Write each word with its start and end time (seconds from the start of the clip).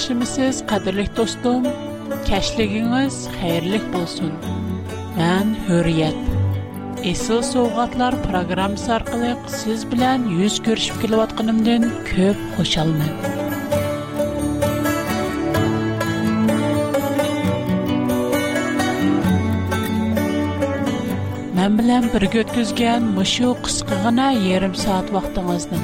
yaxshimisiz 0.00 0.56
qadrli 0.70 1.04
do'stim 1.16 1.62
kashligingiz 2.28 3.16
xayrli 3.38 3.80
bo'lsin 3.94 4.30
man 5.18 5.46
hurriyat 5.66 6.20
Esıl 7.12 7.40
Soğatlar 7.52 8.14
programmasi 8.26 8.88
orqali 8.96 9.30
siz 9.60 9.78
bilan 9.92 10.20
yuz 10.40 10.54
ko'rishib 10.66 10.96
kelayotganimdan 11.02 11.82
ko'p 12.10 12.38
xushalman 12.60 13.12
men 21.56 21.70
bilan 21.80 22.02
birga 22.12 22.38
o'tkazgan 22.44 23.02
mushu 23.18 23.46
qisqagina 23.64 24.28
yarim 24.48 24.74
soat 24.84 25.06
vaqtingizni 25.16 25.78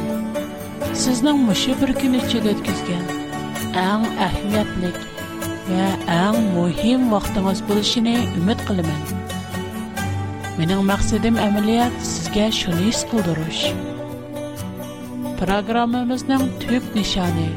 sizning 1.05 1.39
mışı 1.49 1.73
bir 1.81 1.91
kun 2.01 2.13
içi 2.21 2.39
آن 3.79 4.05
اهمیت 4.19 4.67
نیک 4.81 5.01
و 5.71 6.11
آن 6.13 6.37
مهم 6.55 7.13
وقت 7.13 7.39
از 7.39 7.63
بودشی 7.63 8.01
نه 8.01 8.11
امید 8.37 8.59
قلم 8.59 8.91
من 10.59 10.71
اون 10.71 10.87
مقصدم 10.87 11.37
عملیات 11.39 12.01
سگ 12.01 12.51
شنیس 12.51 13.05
کودروش 13.05 13.65
پروگرام 15.39 16.05
مزندم 16.13 16.49
توپ 16.59 16.97
نشانه 16.97 17.49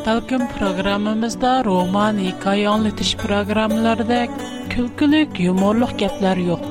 Talkim 0.06 0.48
programımızda 0.60 1.64
roman, 1.66 2.18
hikaye 2.18 2.70
anlatış 2.70 3.16
programlarida 3.18 4.28
külkülük, 4.70 5.40
yumorluq 5.46 5.92
gaplar 6.00 6.38
yo'q. 6.50 6.62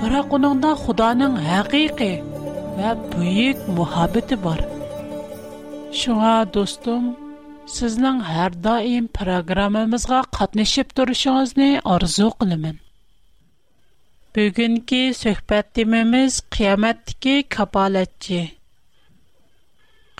Biroq 0.00 0.28
uningda 0.38 0.70
Xudoning 0.82 1.36
haqiqiy 1.50 2.14
va 2.78 2.90
buyuk 3.12 3.58
muhabbati 3.78 4.36
bor. 4.46 4.60
Shunga 6.00 6.36
do'stim, 6.54 7.04
sizning 7.76 8.18
har 8.30 8.50
doim 8.64 9.06
programmamizga 9.20 10.20
qatnashib 10.40 10.88
turishingizni 11.00 11.70
orzu 11.96 12.26
qilaman. 12.40 12.76
Bugungi 14.36 15.02
suhbatimiz 15.22 16.02
temamiz 16.04 16.34
qiyomatdagi 16.56 17.36
kapolatchi. 17.56 18.42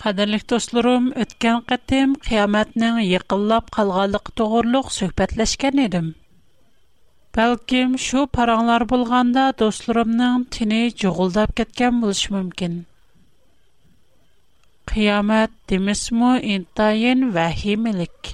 Qadirlik 0.01 0.43
dostlarım, 0.51 1.03
ötken 1.23 1.57
qatim 1.71 2.13
qiyametnin 2.27 2.95
yıqillab 3.07 3.67
qalğanlıq 3.75 4.31
toğırluq 4.39 4.87
söhbətləşkən 4.95 5.81
edim. 5.81 6.05
Bəlkim 7.37 7.91
şu 8.05 8.23
paranlar 8.37 8.85
bulğanda 8.93 9.43
dostlarımның 9.59 10.47
tini 10.57 10.79
cuğuldab 11.03 11.53
ketken 11.59 11.99
buluş 12.05 12.23
mümkün. 12.37 12.79
Qiyamət 14.93 15.53
demismu 15.73 16.31
intayin 16.55 17.21
vəhimilik. 17.37 18.31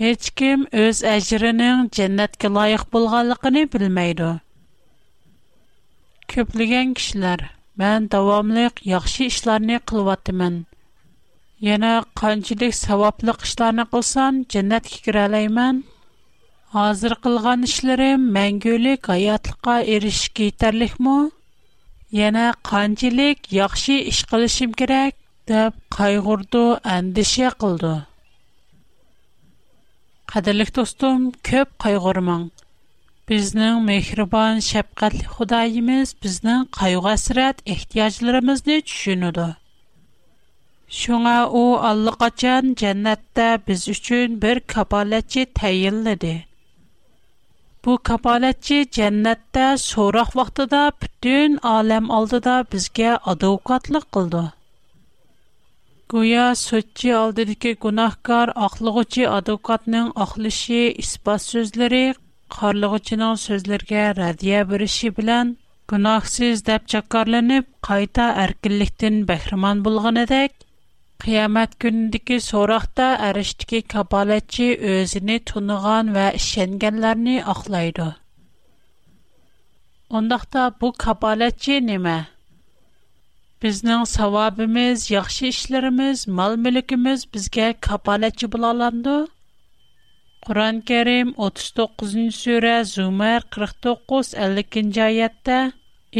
Heç 0.00 0.30
kim 0.42 0.64
öz 0.86 1.02
əcrinin 1.16 1.84
cənnətə 2.00 2.52
layiq 2.56 2.86
bulğanlığını 2.96 3.66
bilməydi. 3.76 4.30
Köplügən 6.36 6.96
kişilər– 7.00 7.46
Мән 7.82 8.04
дәвамлык 8.10 8.80
яхшы 8.88 9.24
эшләрне 9.28 9.78
кылватымын. 9.90 10.58
Яна 11.68 11.88
канчылык 12.20 12.74
саваплы 12.80 13.32
эшләрне 13.42 13.84
кылсан, 13.94 14.38
дәннәткә 14.52 15.00
кирә 15.06 15.24
алаймын. 15.28 15.80
Хәзер 16.76 17.16
кылган 17.24 17.66
эшләрем 17.68 18.28
мәңгелек 18.36 19.10
хаятлыкка 19.10 19.80
эриш 19.96 20.20
китерлекме? 20.38 21.16
Яна 22.20 22.54
канчылык 22.70 23.50
яхшы 23.56 23.98
эш 24.12 24.22
кылышым 24.30 24.70
кирәк 24.82 25.18
дип 25.50 25.74
кайгырды, 25.98 26.62
әндише 26.96 27.50
кылды. 27.58 27.96
Кадерлек 30.30 30.70
достым, 30.78 31.32
көп 31.42 31.74
кайгырмаң. 31.82 32.52
Bizning 33.30 33.78
mehribon, 33.88 34.58
shafqatli 34.70 35.22
Xudoyimiz 35.34 36.10
bizning 36.24 36.62
qayg'u-hasrat 36.78 37.62
ehtiyojlarimizni 37.74 38.74
tushunadi. 38.90 39.46
Shunga 40.98 41.36
u 41.60 41.62
allaqachon 41.90 42.64
jannatda 42.82 43.46
biz 43.70 43.86
uchun 43.94 44.36
bir 44.42 44.60
kafolatchi 44.74 45.42
tayinladi. 45.60 46.34
Bu 47.86 47.92
kafolatchi 48.10 48.78
jannatda 48.98 49.66
so'roq 49.90 50.30
vaqtida 50.42 50.82
butun 51.04 51.52
olam 51.76 52.10
oldida 52.20 52.56
bizga 52.76 53.12
advokatlik 53.34 54.06
qildi. 54.18 54.44
Goya 56.16 56.46
so'tchi 56.66 57.08
oldidagi 57.22 57.72
gunohkor 57.86 58.46
oqlig'uchi 58.68 59.24
advokatning 59.38 60.08
oqlishi 60.26 60.82
isbot 61.06 61.42
so'zlari 61.52 62.04
qorlig'uchining 62.52 63.36
so'zlariga 63.44 64.02
radiya 64.16 64.60
berishi 64.72 65.10
bilan 65.18 65.52
gunohsiz 65.92 66.62
deb 66.66 66.86
jakkorlanib 66.94 67.68
qayta 67.88 68.26
erkinlikdan 68.44 69.16
bahramon 69.30 69.80
bo'lganidek 69.86 70.52
qiyomat 71.24 71.76
kunidagi 71.84 72.38
so'roqda 72.48 73.06
arishdiki 73.28 73.80
kapolatchi 73.94 74.68
o'zini 74.92 75.38
tunigan 75.52 76.12
va 76.18 76.26
ishonganlarni 76.40 77.36
oqlaydi 77.54 78.08
undoqda 80.20 80.66
bu 80.84 80.92
kapolatchi 81.06 81.80
nima 81.90 82.16
Bizning 83.64 84.02
savobimiz, 84.12 85.02
yaxshi 85.10 85.46
ishlarimiz, 85.52 86.24
mol-mulkimiz 86.40 87.20
bizga 87.36 87.68
kapolatchi 87.86 88.48
bo'la 88.54 88.72
olamdi? 88.74 89.14
Құран 90.46 90.78
кәрім 90.88 91.28
39-ын 91.42 92.26
сөрә 92.38 92.72
зумәр 92.88 93.44
49-52-ын 93.56 94.90
жайетті. 94.96 95.58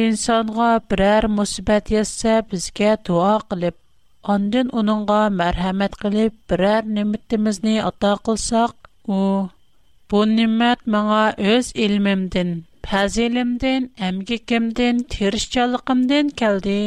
Инсанға 0.02 0.68
бір 0.92 1.00
әр 1.08 1.26
мұсібәт 1.40 1.90
етсе 1.98 2.38
бізге 2.52 2.94
дуа 3.08 3.34
қылып, 3.50 3.74
андын 4.36 4.70
оныңға 4.82 5.18
мәрхәмәт 5.40 5.98
қылып, 6.04 6.38
бір 6.52 6.62
әр 6.70 6.88
неміттімізіне 6.96 7.74
ата 7.90 8.14
қылсақ, 8.28 8.88
о, 9.12 9.20
бұл 10.10 10.32
немәт 10.40 10.86
маңа 10.96 11.20
өз 11.54 11.68
ілмімден, 11.86 12.54
пәзелімден, 12.88 13.90
әмгекімден, 14.08 15.04
терішчалықымден 15.16 16.32
кәлді, 16.40 16.78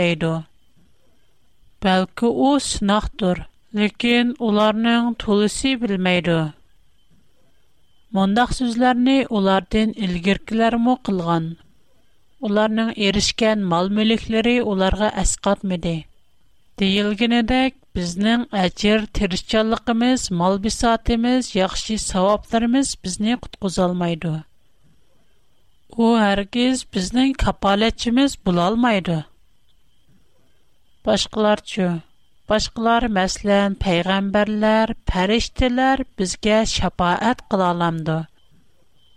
дейді. 0.00 0.32
Бәлкі 1.84 2.32
о 2.48 2.54
сынақтыр, 2.70 3.44
лекен 3.82 4.32
оларның 4.48 5.20
Мондақ 8.16 8.50
сүзләрне 8.58 9.12
олардың 9.38 9.90
илгеркілермі 10.04 10.94
қылған. 11.08 11.44
Оларның 12.48 12.88
ерішкен 13.08 13.60
мал-мүліклері 13.72 14.54
уларға 14.72 15.10
әсқатмеді. 15.22 15.92
Дейілгенедек, 16.82 17.76
біздің 17.98 18.48
әчір 18.64 19.06
тірішчалықымыз, 19.18 20.24
мал-бисатымыз, 20.42 21.52
яқши 21.60 22.00
савапларымыз 22.06 22.96
бізне 23.06 23.36
құтқызалмайды. 23.46 24.34
О, 25.94 26.10
әргіз 26.24 26.82
біздің 26.96 27.36
капалетчіміз 27.44 28.36
алмайды. 28.66 29.22
Башқылар 31.06 31.62
чү. 31.62 32.00
Башҡылар, 32.50 33.04
мәсәлән, 33.16 33.74
пәйғамбәрләр, 33.82 34.92
пәрәйштәр 35.08 36.00
безгә 36.20 36.56
шафаат 36.72 37.44
ҡыла 37.52 37.68
алмыйды. 37.74 38.16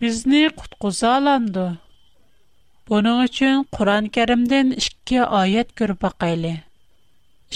Безне 0.04 0.42
ҡутҡыза 0.60 1.14
алмыйды. 1.14 1.64
Бөнү 2.92 3.14
өчен 3.24 3.64
Ҡур'ан-Ҡәримдән 3.78 4.70
2 4.84 5.24
аят 5.40 5.74
ҡөрбә 5.82 6.12
ҡайлы. 6.26 6.52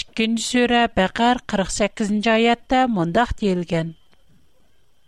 2-н 0.01 0.41
серә, 0.47 0.81
Баҡар 0.97 1.43
48-н 1.55 2.25
аятта 2.33 2.79
мондай 2.95 3.29
теилгән: 3.43 3.93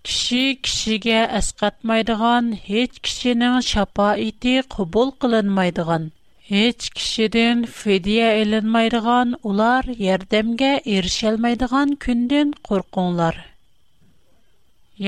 Кичик 0.06 0.62
кешегә 0.70 1.24
эс 1.42 1.50
ҡатмайдыған 1.64 2.54
һеч 2.70 3.02
кишенең 3.08 3.58
шафааты 3.72 4.56
ҡубул 4.78 5.18
Һич 6.50 6.86
кişидән 7.00 7.60
федия 7.80 8.30
әленмәйдиган, 8.40 9.34
улар 9.50 9.86
ярдәмгә 10.04 10.70
erişәлмәйдиган 10.94 11.92
күнден 12.06 12.54
куркыңлар. 12.70 13.36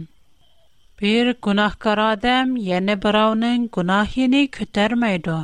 Бер 1.00 1.32
гынахкара 1.48 2.10
адам 2.18 2.52
яңа 2.66 2.98
Браунның 3.06 3.64
гынахине 3.78 4.44
хәтер 4.58 4.98
мәйдо. 5.06 5.38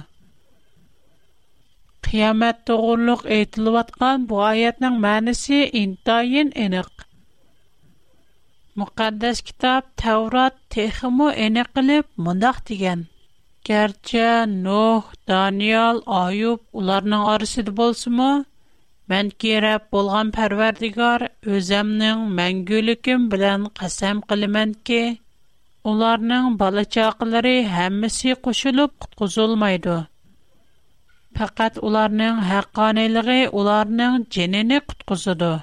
Киямат 2.11 2.61
турында 2.69 3.19
әйтә 3.41 3.85
аятның 4.53 5.00
мәнисе 5.09 5.62
ин 5.85 5.97
Мұқаддас 8.78 9.40
китап 9.46 9.84
Таурат 10.00 10.54
техимо 10.75 11.28
эне 11.44 11.62
қилиб 11.76 12.04
мундах 12.26 12.58
деген. 12.69 13.00
Гарча 13.69 14.28
Нух, 14.50 15.04
Даниял, 15.30 15.98
Аюб 16.19 16.60
уларның 16.80 17.25
арысыды 17.32 17.72
болсымы, 17.80 18.28
мен 19.12 19.30
кереп 19.44 19.88
болған 19.96 20.30
пәрвердігар 20.36 21.25
өземнің 21.56 22.22
мәңгілікім 22.38 23.26
білән 23.34 23.66
қасам 23.80 24.22
қилимен 24.30 24.76
ке, 24.90 25.00
уларнын 25.92 26.48
бала 26.62 26.86
чақылары 26.98 27.56
хаммиси 27.75 28.36
қушылып 28.46 28.94
құтқызылмайды. 29.06 29.98
Пақат 31.38 31.82
уларнын 31.88 32.44
хаққанилығы 32.50 33.40
уларнын 33.62 34.22
женіні 34.38 34.80
құтқызыды. 34.86 35.56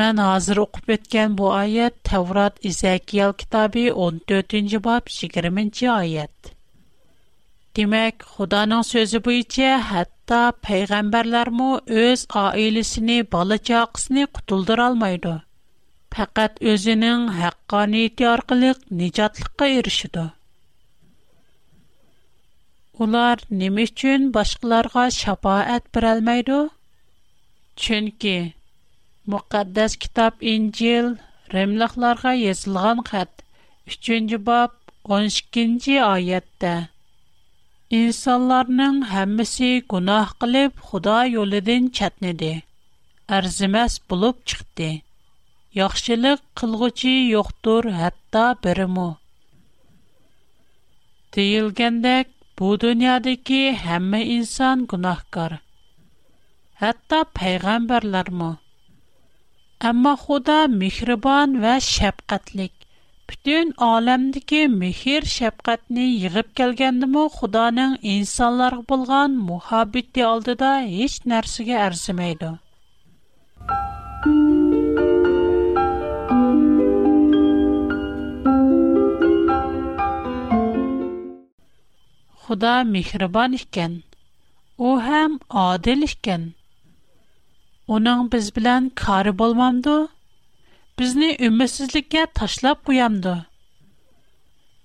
Mən 0.00 0.20
hazır 0.24 0.60
oxub 0.62 0.90
ötən 0.94 1.32
bu 1.38 1.48
ayət 1.54 1.96
Tevrat 2.08 2.60
İzəkiyel 2.68 3.32
kitabı 3.40 3.80
14-cü 4.04 4.78
bab 4.86 5.08
20-ci 5.14 5.88
ayət. 5.94 6.52
Demək, 7.78 8.24
Xudanın 8.36 8.86
sözü 8.92 9.20
buyincə 9.26 9.72
hətta 9.90 10.38
peyğəmbərlər 10.68 11.50
mə 11.58 11.68
öz 12.04 12.24
ailəsini, 12.44 13.18
balacaqsını 13.36 14.24
qutuldura 14.38 14.86
almaydı. 14.92 15.34
Faqat 16.16 16.56
özünün 16.72 17.28
haqqaniyyəti 17.40 18.26
arqılıq 18.30 18.78
nicatlıqqa 19.02 19.66
erişidu. 19.78 20.24
Ular 23.02 23.44
nə 23.60 23.68
üçün 23.86 24.26
başqalarına 24.40 25.06
şəfaət 25.20 25.90
verə 25.96 26.14
almaydı? 26.16 26.58
Çünki 27.86 28.34
Müqəddəs 29.30 29.94
kitab 30.02 30.40
İncil 30.50 31.08
Rimliqlərə 31.54 32.30
yazılğan 32.36 32.98
xətt 33.08 33.42
3-cü 33.92 34.38
bab 34.48 34.72
12-ci 35.16 35.94
ayətdə 36.06 36.72
İnsanların 37.98 38.96
hamısı 39.12 39.68
günah 39.94 40.32
qılıb 40.42 40.72
Xuda 40.88 41.18
yoludan 41.36 41.84
çətinidi. 41.98 42.50
Ərziməz 43.38 44.00
bulub 44.10 44.36
çıxdı. 44.52 44.90
Yaxşılıq 45.80 46.40
qılğıcı 46.60 47.12
yoxdur, 47.36 47.84
hətta 48.00 48.44
birimi. 48.64 49.08
Deyilgəndək 51.38 52.32
bu 52.58 52.72
dünyadakı 52.86 53.62
həmmə 53.86 54.24
insan 54.38 54.84
günahkar. 54.94 55.60
Hətta 56.82 57.22
peyğəmbərlər 57.40 58.32
mə 58.42 58.50
Әмма 59.88 60.10
Худа 60.18 60.56
мехрибан 60.80 61.54
ва 61.62 61.72
шәфкатьлек. 61.84 62.70
Бүтән 63.30 63.72
аламдагы 63.86 64.60
мехр 64.74 65.26
шәфкатьне 65.30 66.04
йыгып 66.20 66.52
келгәндәме 66.60 67.22
Худаның 67.38 67.96
инсанларга 68.12 68.84
булган 68.92 69.34
мухаббәте 69.48 70.22
алдыда 70.28 70.68
һеч 70.92 71.16
нәрсәгә 71.26 71.82
арзымайды. 71.88 72.52
Худа 82.46 82.76
мехрибан 82.94 83.58
икән. 83.62 84.02
У 84.78 84.94
һәм 85.10 85.40
адил 85.68 86.10
икән. 86.12 86.52
اونان 87.90 88.28
بزبلن 88.32 88.88
کار 89.02 89.30
بولم 89.40 89.76
دو، 89.84 89.94
بزنی 90.98 91.30
امتسلیکه 91.46 92.22
ташлап 92.38 92.78
کیم 92.86 93.14
دو. 93.24 93.34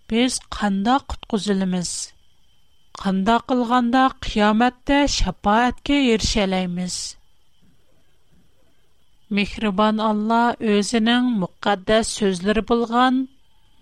بس 0.10 0.34
خنداق 0.56 1.06
قزلمیز، 1.30 1.92
خنداق 3.02 3.46
الغنداق 3.52 4.14
قیامت 4.26 4.76
ده 4.88 5.08
شپایت 5.18 5.76
Алла 5.76 5.90
ایرشلایمیز. 5.90 7.16
میخربان 9.36 9.98
الله 10.12 10.44
اوزنن 10.68 11.24
مقدس 11.42 12.06
سۆزلر 12.18 12.58
بولغان، 12.70 13.16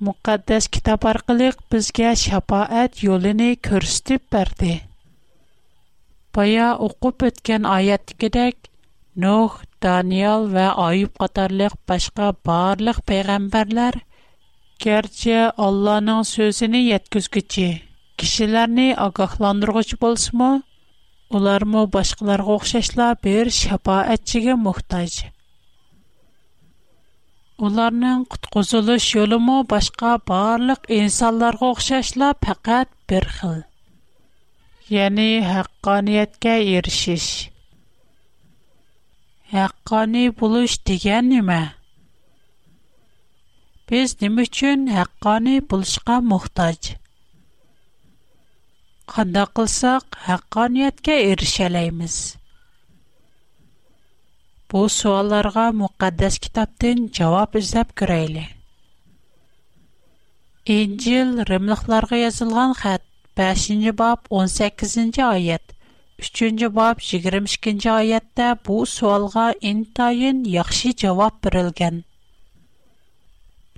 مقدس 0.02 0.64
کتاب 0.76 1.02
ارقلیق 1.08 1.56
بزگه 1.72 2.12
شپایت 2.28 2.92
یولنی 3.04 3.52
کرستی 3.66 4.16
پرده. 4.32 4.76
پیا 6.34 6.68
Нух, 9.22 9.64
Даниэл 9.82 10.52
ва 10.52 10.76
Аюб 10.76 11.16
катарлык 11.16 11.80
башка 11.88 12.34
барлык 12.44 12.98
пәйгамбәрләр 13.08 14.02
керче 14.84 15.38
Алланың 15.66 16.26
сөзенә 16.28 16.82
яткызгычы. 16.90 17.68
Кишеләрне 18.20 18.88
агахландыргыч 19.06 19.94
булсымы? 20.02 20.64
Улармы 21.30 21.86
башкаларга 21.88 22.58
охшашла 22.60 23.08
бер 23.24 23.52
шапаатчыга 23.60 24.58
мохтаҗ. 24.68 25.16
Уларның 27.58 28.26
куткызылыш 28.28 29.08
юлы 29.16 29.40
башка 29.64 30.18
барлык 30.28 30.92
инсанларга 30.92 31.72
охшашла 31.72 32.34
фақат 32.44 32.92
бер 33.08 33.32
хил. 33.40 33.64
Яни 35.02 35.40
хаққаниятка 35.48 36.60
ирешиш. 36.60 37.55
haqqoniy 39.54 40.30
bo'lish 40.42 40.76
degan 40.90 41.28
nima 41.32 41.58
biz 43.92 44.14
nima 44.22 44.46
uchun 44.48 44.86
haqqoniy 44.94 45.60
bo'lishga 45.74 46.16
muhtoj 46.30 46.88
qandoq 49.14 49.52
qilsak 49.60 50.18
haqqoniyatga 50.30 51.18
erishalaymiz 51.34 52.16
bu 54.74 54.82
savollarga 54.98 55.68
muqaddas 55.84 56.40
kitobdan 56.48 57.06
javob 57.20 57.60
izlab 57.64 57.94
ko'rayli 58.04 58.48
injil 60.80 61.36
rimliqlarga 61.54 62.22
yozilgan 62.24 62.76
xat 62.82 63.08
5 63.46 63.88
bob 64.04 64.36
18 64.42 65.24
oyat 65.30 65.75
Üçüncü 66.24 66.68
bab 66.76 67.02
22-ci 67.06 67.90
ayətdə 67.94 68.46
bu 68.68 68.76
sualğa 68.90 69.46
intayın 69.70 70.38
yaxşı 70.52 70.92
cavab 71.02 71.42
Бу 71.50 71.90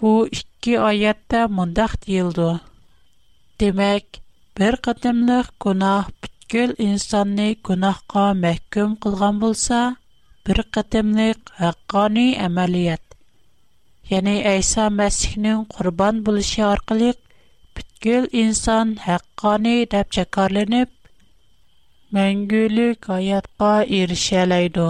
Bu 0.02 0.12
iki 0.32 0.76
ayətdə 0.90 1.42
mündəx 1.60 1.94
deyildi. 2.06 2.50
Demək, 3.64 4.06
bir 4.60 4.74
qədimlik 4.90 5.48
günah 5.66 6.10
bütkül 6.26 6.74
insanını 6.90 7.48
günahqa 7.72 8.26
məhküm 8.44 8.94
qılğan 9.08 9.42
bulsa, 9.46 9.80
bir 10.48 10.62
qədimlik 10.78 11.40
əqqani 11.72 12.28
əməliyyət. 12.50 13.06
Айса 14.12 14.52
Əysə 14.54 14.86
Məsihinin 15.00 15.66
qurban 15.74 16.22
buluşu 16.30 16.66
arqılıq, 16.68 17.18
инсан 18.06 18.28
insan 18.46 18.96
əqqani 19.18 19.76
dəbçəkarlənib, 19.96 20.90
мәңгүйлік 22.18 23.08
аятқа 23.14 23.72
иришалайду. 23.98 24.86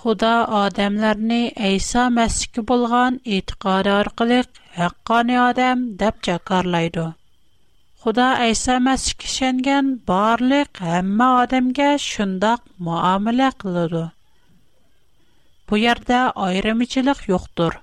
Худа 0.00 0.32
адамларни 0.64 1.38
айса 1.68 2.04
мәсіки 2.18 2.62
болған 2.70 3.16
итқадар 3.36 4.10
қилик 4.20 4.60
хаққани 4.76 5.38
адам 5.44 5.80
дапча 6.02 6.36
карлайду. 6.50 7.06
Худа 8.02 8.28
айса 8.44 8.76
мәсіки 8.88 9.32
шенген 9.38 9.88
барлик 10.12 10.70
хамма 10.84 11.28
адамге 11.40 11.88
шындақ 12.10 12.62
муамиле 12.88 13.48
қилуду. 13.64 14.04
Бу 15.68 15.80
ярда 15.84 16.20
айрымичилик 16.48 17.24
йоқтур. 17.32 17.80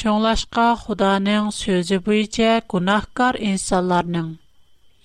Шонлашқа 0.00 0.66
Худаның 0.84 1.48
сөзі 1.62 1.96
бұйча 2.10 2.50
гунахкар 2.70 3.40
инсаларның. 3.52 4.34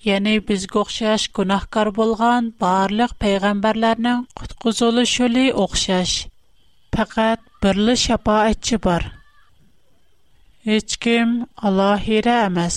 Yəni 0.04 0.34
bizə 0.48 0.68
oxşaş 0.82 1.22
günahkar 1.36 1.88
bolğan 1.98 2.50
barlıq 2.62 3.12
peyğəmbərlərinin 3.22 4.24
qutquzuluş 4.40 5.12
yolu 5.20 5.44
oxşaş. 5.64 6.10
Faqat 6.96 7.40
birli 7.62 7.94
şəfaətçi 8.06 8.76
var. 8.86 9.02
Heç 10.68 10.96
kim 11.06 11.30
Allahirə 11.70 12.34
emas. 12.50 12.76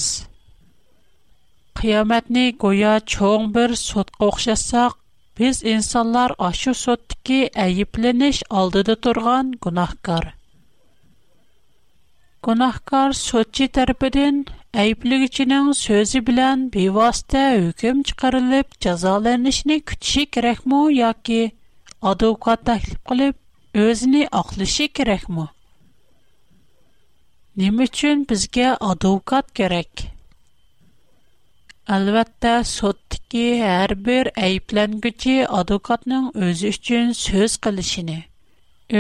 Qiyamətni 1.82 2.46
goya 2.66 2.96
çoğ 3.14 3.48
bir 3.56 3.70
sotqa 3.90 4.26
oxşasaq, 4.30 4.94
biz 5.40 5.62
insanlar 5.76 6.32
aşı 6.50 6.74
sotdiki 6.86 7.40
əyibleniş 7.66 8.38
aldıda 8.50 8.96
turğan 9.08 9.54
günahkar. 9.68 10.26
Günahkar 12.48 13.10
sotçi 13.14 13.66
tərəfindən 13.80 14.36
Әйіплігічінің 14.78 15.70
so'zi 15.78 16.20
bilan 16.26 16.66
bevosita 16.74 17.40
hukm 17.56 18.02
chiqarilib 18.10 18.76
jazolanishni 18.86 19.78
күтіші 19.92 20.26
kerakmi 20.36 20.82
yoki 20.96 21.40
advokat 22.12 22.68
taklif 22.70 23.00
qilib 23.12 23.80
o'zini 23.86 24.28
oqlashi 24.42 24.86
kerakmi 25.00 25.48
nima 27.64 27.88
uchun 27.90 28.22
bizga 28.30 28.76
advokat 28.92 29.50
kerak 29.62 30.04
albatta 31.98 32.54
соттыки 32.76 33.48
har 33.66 33.96
bir 34.06 34.30
әйіпләнгічі 34.38 35.40
advokatning 35.64 36.30
o'zi 36.50 36.70
uchun 36.78 37.12
so'z 37.24 37.58
qilishini 37.66 38.20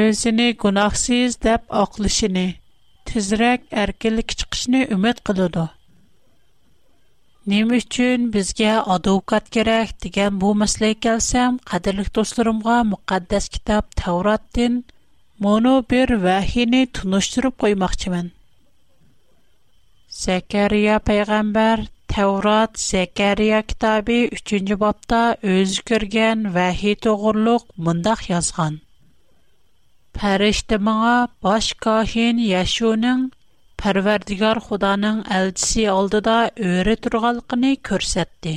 o'zini 0.04 0.50
гунахсыз 0.58 1.38
deb 1.46 1.62
ақлышыны, 1.84 2.48
tezroq 3.10 3.62
erkinlikka 3.82 4.36
chiqishni 4.40 4.80
umid 4.96 5.20
qiladi 5.28 5.62
nima 7.54 7.78
uchun 7.84 8.26
bizga 8.36 8.74
advokat 8.96 9.46
kerak 9.56 9.94
degan 10.04 10.36
bu 10.44 10.50
masalaga 10.64 11.00
kelsam 11.06 11.56
qadrli 11.72 12.04
do'stlarimga 12.18 12.76
muqaddas 12.90 13.46
kitob 13.56 13.86
tavrotdin 14.02 14.76
mono 15.46 15.74
bir 15.94 16.08
vahini 16.28 16.82
tunishtirib 17.00 17.56
qo'ymoqchiman 17.66 18.28
zakariya 20.26 20.98
payg'ambar 21.10 21.78
tavrat 22.16 22.72
zakariya 22.92 23.62
kitobi 23.72 24.20
3 24.42 24.78
bobda 24.84 24.84
babda 24.84 25.24
ko'rgan 25.92 26.38
vahiy 26.58 26.80
vəhi 26.84 26.94
toğurluq 27.08 27.70
yozgan 28.34 28.80
پەرشت 30.22 30.74
مغا 30.86 31.18
باش 31.46 31.68
کاهین 31.84 32.38
یاشونىڭ 32.54 33.20
پروردگار 33.84 34.58
خدانىڭ 34.66 35.22
ئەلچیسی 35.36 35.84
اولدى 35.92 36.20
دا 36.28 36.34
ئۈرى 36.64 36.96
تۇرغانlığını 37.06 37.70
كۆرسەتت. 37.90 38.50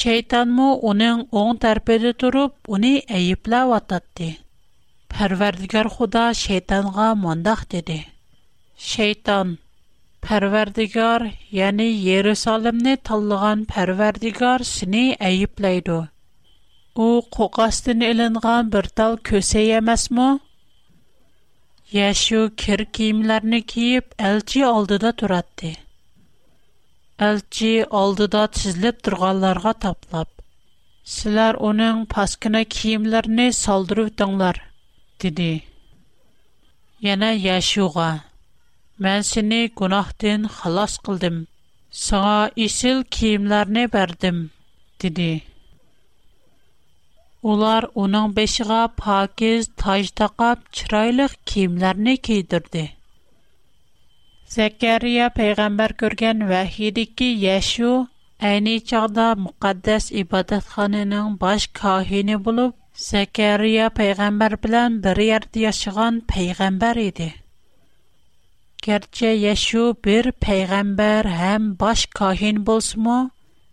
شەیتانمۇ 0.00 0.68
ئۇنىڭ 0.90 1.16
ئوڭ 1.40 1.50
تەرپىدە 1.64 2.12
تۇرۇپ، 2.20 2.70
ئۇنى 2.74 2.92
ئەيپلاۋاتتى. 3.18 4.30
پروردگار 5.16 5.86
خدا 5.96 6.24
شەیتانغا 6.44 7.08
مەنداخ 7.24 7.60
dedi 7.74 7.98
شەیتان: 8.92 9.48
"پروردگار، 10.28 11.20
يەنە 11.62 11.86
يېروسالەمنى 12.08 12.94
تۇللغان 13.10 13.58
پروردگار 13.74 14.58
سېنى 14.74 15.06
ئەيپلايدى." 15.24 16.00
Бу 17.00 17.08
қоқастын 17.34 18.02
үлінған 18.06 18.66
бір 18.72 18.86
тал 19.00 19.14
көсе 19.28 19.60
емес 19.78 20.02
му? 20.16 20.24
Яшу 21.98 22.40
кір 22.62 22.82
кейімлеріні 22.98 23.60
кейіп, 23.72 24.12
әлчі 24.30 24.60
алдыда 24.68 25.12
тұратты. 25.22 25.70
Әлчі 27.28 27.70
алдыда 28.02 28.42
тізіліп 28.58 29.00
тұрғаларға 29.08 29.72
таплап. 29.86 30.28
Сілер 31.16 31.56
оның 31.70 32.04
паскына 32.12 32.62
кейімлеріні 32.76 33.48
салдыру 33.62 34.04
өттіңлар, 34.12 34.60
деді. 35.24 35.50
Яна 37.08 37.32
Яшуға, 37.46 38.10
мән 39.08 39.24
сіні 39.30 39.62
күнақтың 39.80 40.44
қалас 40.58 41.00
қылдым. 41.08 41.40
Саға 42.08 42.40
есіл 42.68 43.06
кейімлеріні 43.18 43.86
бәрдім, 43.96 44.50
деді. 45.06 45.32
Улар 47.48 47.84
унан 48.02 48.28
бешига 48.36 48.80
паакиз, 49.00 49.62
тажда 49.80 50.26
га 50.38 50.50
чрайлыг 50.76 51.32
кимлярни 51.48 52.14
кийдирди. 52.26 52.82
Закария 54.56 55.26
пейгамбар 55.40 55.94
көрген 56.02 56.38
вәхидики 56.50 57.28
Яшу 57.56 57.92
әйне 58.50 58.74
чағда 58.90 59.26
муқаддэс 59.44 60.10
ібадатханының 60.22 61.32
баш 61.44 61.68
кағини 61.80 62.36
булыб, 62.48 62.74
Закария 63.08 63.88
пейгамбар 64.00 64.58
билан 64.66 65.00
бири 65.06 65.30
ярды 65.32 65.64
яшыған 65.70 66.20
пейгамбар 66.34 66.96
иди. 67.08 67.30
Герче, 68.84 69.32
Яшу 69.46 69.86
бир 70.08 70.32
пейгамбар 70.44 71.24
хэм 71.40 71.72
баш 71.86 72.04
кағин 72.20 72.60
булс 72.68 72.96
му, 72.96 73.18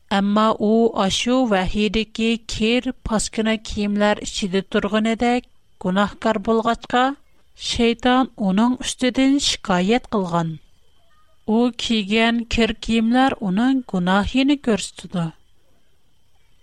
Амма 0.10 0.56
у 0.60 0.92
ашу 1.04 1.46
вахид 1.46 1.96
кир 2.16 2.38
хер 2.50 2.84
фаскына 3.04 3.58
киемлар 3.58 4.18
ичиде 4.24 4.62
тургынадык, 4.62 5.44
гунохкар 5.84 6.40
булгачқа, 6.40 7.04
шейтан 7.70 8.30
уның 8.40 8.78
үстеден 8.80 9.36
шикаят 9.48 10.08
кылган. 10.08 10.60
У 11.46 11.60
кигән 11.76 12.40
кир 12.48 12.72
киемлар 12.80 13.36
уның 13.44 13.84
гунохины 13.86 14.56
көрстү. 14.56 15.26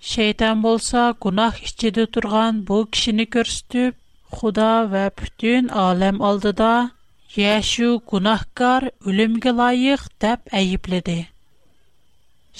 Шейтан 0.00 0.62
булса, 0.64 1.12
гунох 1.20 1.60
ичиде 1.62 2.06
турган 2.06 2.62
бу 2.64 2.86
кешине 2.88 3.26
көрстүп, 3.28 3.92
худа 4.32 4.70
ва 4.88 5.10
бүтөн 5.20 5.68
алем 5.84 6.22
алдыда 6.22 6.72
Яшу 7.36 7.98
гунохкар 8.08 8.88
өлүмге 9.04 9.52
лайык 9.60 10.00
тап 10.20 10.48
әйибледи. 10.52 11.26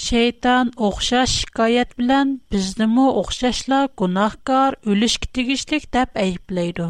Шейтан 0.03 0.69
оқшаш 0.87 1.31
шикаят 1.41 1.93
білән, 2.01 2.31
біздімі 2.51 3.03
оқшашла 3.21 3.77
гунахкар 4.01 4.75
өліш 4.91 5.15
кітігішлік 5.23 5.85
дәп 5.97 6.17
әйіплейді. 6.23 6.87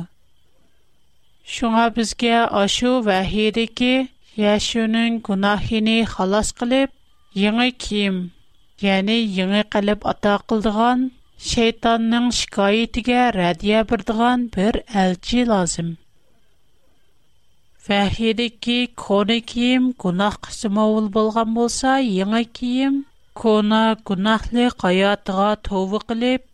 Шуңа 1.57 1.83
бізге 1.99 2.31
ашу 2.63 2.95
вәхейді 3.09 3.65
ке, 3.81 3.91
яшуның 4.45 5.19
гунахини 5.29 5.99
халас 6.15 6.55
қылып, 6.63 6.95
еңі 7.43 7.69
кейім, 7.85 8.17
яны 8.89 9.19
еңі 9.43 9.61
қалып 9.77 10.07
ата 10.15 10.39
қылдыған, 10.47 11.05
шейтанның 11.51 12.33
шикаятіге 12.41 13.21
рәдия 13.37 13.85
бірдіған 13.93 14.49
бір 14.57 14.81
әлчі 15.05 15.45
лазым. 15.53 15.93
Фахирики, 17.87 18.79
коны 19.07 19.37
киім 19.51 19.89
кунахк 20.03 20.47
сымовыл 20.59 21.09
болған 21.17 21.51
болса, 21.57 21.97
яңа 22.11 22.39
киім 22.59 22.95
кона 23.41 23.81
кунахлий 24.11 24.71
қаятға 24.85 25.49
тувы 25.69 25.99
қилип, 26.13 26.47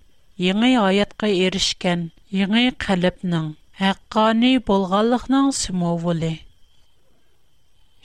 яңа 0.46 0.70
аятқа 0.88 1.28
иришкен, 1.44 2.00
яңа 2.38 2.64
қаліпның, 2.86 3.46
ақкани 3.90 4.52
болғалықның 4.72 5.52
сымовули. 5.60 6.32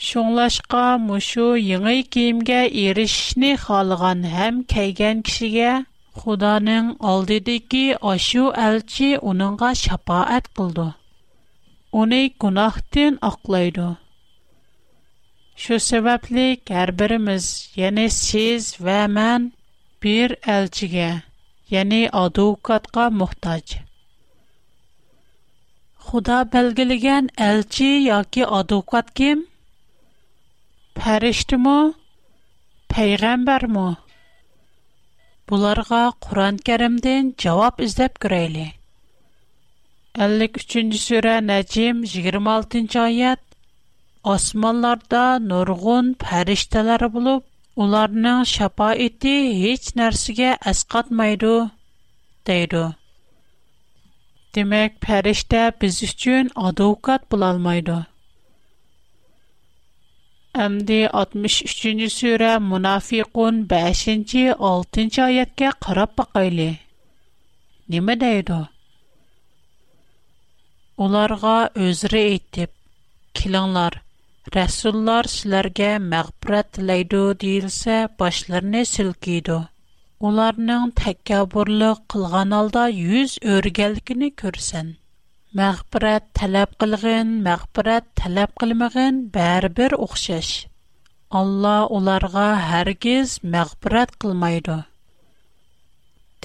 Шонлашка, 0.10 0.84
мушу 1.08 1.48
яңа 1.63 1.96
киімге 2.17 2.60
иришни 2.84 3.55
халыған 3.65 4.22
хам 4.36 4.60
кайган 4.75 5.25
кишиге, 5.32 5.74
худаның 6.22 6.94
алдидики 7.15 7.88
ашу-альчи 8.15 9.12
уныңга 9.34 9.72
шапаат 9.84 10.51
бұлду. 10.62 10.86
اونی 11.97 12.23
گناهتن 12.43 13.13
اقلاید. 13.27 13.79
شو 15.61 15.75
سبب 15.89 16.21
لی 16.35 16.47
کربر 16.67 17.11
сиз 17.23 17.45
یعنی 17.81 18.07
سیز 18.09 18.63
و 18.85 19.07
من 19.07 19.51
بیر 20.01 20.31
الچیه 20.55 21.23
یعنی 21.71 22.01
Худа 22.13 22.79
کا 22.95 23.07
محتاج. 23.19 23.63
яки 26.13 26.41
بلگلیگن 26.53 27.25
الچی 27.37 27.91
یا 28.09 28.21
کی 28.33 28.43
آدوقات 28.59 29.07
کیم؟ 29.17 29.39
پرست 30.95 31.53
مو، 31.63 31.91
پیغمبر 32.89 33.65
مو. 33.65 33.87
بولارگا 35.47 36.03
53-cü 40.17 40.95
surə 40.98 41.31
Nəcm 41.45 41.98
26-cı 42.12 43.00
ayət 43.03 43.41
Osmanlarda 44.34 45.24
nurgun 45.48 46.13
fərishtələr 46.24 47.03
olub, 47.10 47.43
onların 47.86 48.45
şəfaəti 48.51 49.34
heç 49.63 49.89
nərsəyə 50.00 50.53
əsqatmaydı, 50.72 51.51
deyir. 52.48 52.75
Demək, 54.55 54.95
fərishtə 55.05 55.65
biz 55.84 56.00
üçün 56.10 56.50
advokat 56.69 57.27
bula 57.31 57.51
almaydı. 57.55 57.98
Əmdi 60.67 61.01
63-cü 61.22 62.07
surə 62.19 62.53
Munafiqun 62.69 63.62
5-6-cı 63.75 65.22
ayətə 65.27 65.74
qarab 65.86 66.15
baxaylı. 66.24 66.69
Nə 68.00 68.17
deyir? 68.24 68.53
Оларға 71.03 71.53
өзірі 71.85 72.19
етіп, 72.33 72.69
келіңлар, 73.37 73.95
рәсуллар 74.55 75.27
сілерге 75.31 75.89
мәғбірәт 76.03 76.69
тілейді 76.77 77.19
дейілсе, 77.41 77.97
башларыны 78.21 78.83
сілкейді. 78.91 79.57
Оларының 80.29 80.85
тәккәбірлі 80.99 81.89
қылған 82.13 82.55
алда 82.59 82.85
юз 82.99 83.33
өргелгіні 83.55 84.29
көрсін. 84.43 84.93
Мәғбірәт 85.61 86.29
тәләп 86.39 86.77
қылғын, 86.83 87.35
мәғбірәт 87.49 88.07
тәләп 88.21 88.55
қылмығын 88.63 89.19
бәрбір 89.35 89.97
оқшаш. 90.07 90.53
Алла 91.41 91.75
оларға 91.99 92.47
әргіз 92.79 93.35
мәғбірәт 93.57 94.15
қылмайды. 94.23 94.79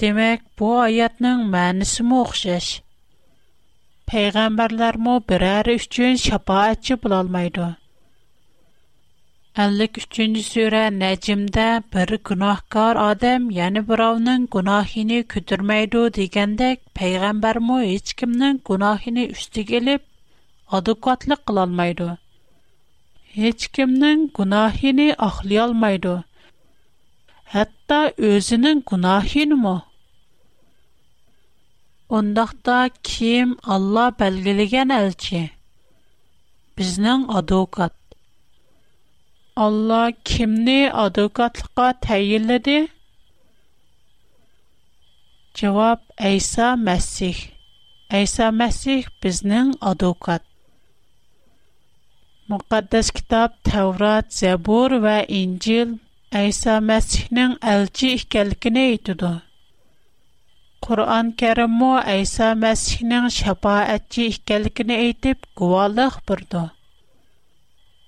Демек, 0.03 0.45
бұ 0.59 0.75
аятның 0.89 1.47
мәнісімі 1.59 2.25
оқшаш– 2.25 2.73
peyğəmbərlərmə 4.11 5.11
birər 5.29 5.67
üçün 5.73 6.17
şəfaətçi 6.21 6.95
bulalmaydı. 7.03 7.67
53-cü 9.63 10.41
surə 10.47 10.81
Nəcmdə 10.95 11.67
bir 11.93 12.11
günahkar 12.29 12.99
adam, 13.03 13.45
yəni 13.59 13.83
birovning 13.91 14.47
günahını 14.55 15.19
kütürməydi 15.33 16.01
degəndək 16.17 16.81
peyğəmbərmə 16.99 17.77
heç 17.89 18.13
kimnin 18.21 18.59
günahını 18.69 19.25
üstüge 19.35 19.77
elib 19.81 20.03
adekvatlıq 20.79 21.45
qılalmaydı. 21.47 22.09
Heç 23.39 23.67
kimnin 23.77 24.27
günahını 24.39 25.07
axlayalmaydı. 25.29 26.17
Hətta 27.55 28.01
özünün 28.33 28.83
günahını 28.91 29.57
mı 29.65 29.75
Ондақта 32.17 32.77
ким 33.07 33.51
Алла 33.73 34.05
белгелеген 34.21 34.89
әлчі? 34.93 35.39
Бізнің 36.79 37.21
адвокат. 37.39 37.93
Алла 39.65 40.01
кимне 40.31 40.75
адвокатлыкка 41.03 41.85
тәенледе? 42.07 42.75
җавап 45.59 46.01
Айса 46.31 46.67
мәсих. 46.83 47.39
Айса 48.19 48.49
мәсих 48.59 49.07
бізнің 49.27 49.71
адвокат. 49.93 50.43
Мукаддас 52.51 53.13
китап 53.21 53.55
Тәүрат, 53.71 54.35
Забур 54.41 54.97
вә 55.07 55.17
Инҗил 55.41 55.95
Айса 56.43 56.77
мәсихнең 56.91 57.55
элчи 57.77 58.13
һәлкына 58.35 58.85
итедер. 58.97 59.39
Kur'an 60.81 61.31
Karim'de 61.31 62.21
Isa 62.21 62.53
mesihning 62.55 63.27
şefaatchi 63.35 64.23
ekanligini 64.29 64.93
aytib 64.95 65.37
guvohlik 65.59 66.13
berdi. 66.29 66.61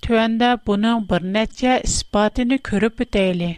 To'g'ri 0.04 0.50
bu 0.70 0.78
nima 0.86 1.04
bornecha 1.12 1.74
isbotini 1.90 2.58
ko'rib 2.70 2.96
o'tayli. 3.06 3.50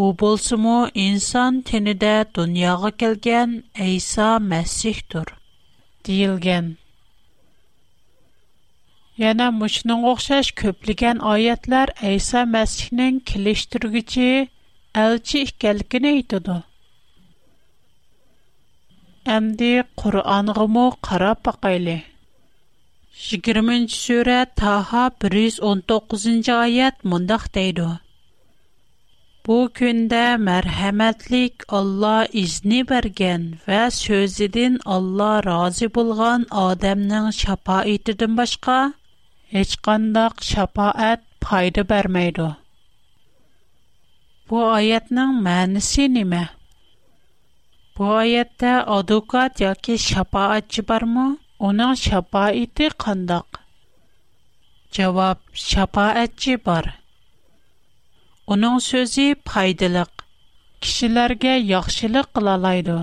u 0.00 0.04
bo'lsimu 0.18 0.72
inson 1.06 1.54
tenida 1.68 2.10
dunyoga 2.38 2.90
kelgan 3.02 3.54
Әйса 3.86 4.26
Мәсихтур 4.52 5.32
deyilgan. 6.08 6.68
Yana 9.24 9.48
mushning 9.62 10.06
o'xshash 10.12 10.52
ko'pligan 10.62 11.24
oyatlar 11.32 11.90
Әйса 12.12 12.44
Мәсихнең 12.52 13.18
kelishtirguchi 13.32 14.28
elchi 15.04 15.42
ekanligini 15.48 16.14
aytadi. 16.20 16.60
Әмді 19.38 19.72
Құр'анғымы 20.04 20.86
қарап 21.10 21.42
бақайлы. 21.50 21.98
20 23.26 23.98
сүре 24.04 24.38
Таха 24.62 25.08
119 25.26 26.56
oyat 26.62 27.02
мұндақ 27.14 27.50
дейді. 27.58 27.90
Бу 29.48 29.54
көндә 29.78 30.18
мәрхәмәтлек 30.46 31.62
Алла 31.76 32.14
изни 32.40 32.80
бергән 32.88 33.44
вә 33.68 33.76
сөзедән 33.98 34.74
Алла 34.96 35.28
разы 35.46 35.88
булган 35.98 36.44
адамның 36.62 37.28
шапа 37.36 37.76
башка, 37.86 38.28
башка 38.40 38.76
һечкандак 39.54 40.44
шапаат 40.50 41.24
файда 41.48 41.84
бермейді. 41.94 42.50
Бу 44.50 44.66
аятның 44.72 45.32
мәнисе 45.48 46.08
нимә? 46.18 46.42
Бу 47.96 48.12
аятта 48.18 48.74
адвокат 48.98 49.64
яки 49.66 49.96
шапаатчы 50.10 50.82
бармы? 50.92 51.26
Оның 51.70 51.96
шапа 52.04 52.44
ите 52.66 52.90
кандак? 53.06 53.60
Җавап: 54.92 55.38
шапаатчы 55.68 56.58
бар. 56.70 56.96
Onun 58.48 58.78
sözü 58.90 59.34
paydalıq. 59.44 60.10
Kişilərə 60.82 61.50
yaxşılıq 61.70 62.26
qılalaydı. 62.36 62.94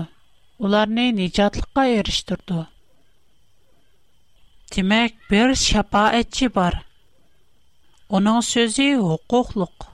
Onları 0.64 1.14
nicatlıqqa 1.20 1.84
erişdirdi. 1.98 2.64
Demək, 4.74 5.12
bir 5.30 5.54
şəfaətçi 5.68 6.48
var. 6.56 6.80
Onun 8.18 8.40
sözü 8.48 8.88
hüquqluq. 9.08 9.88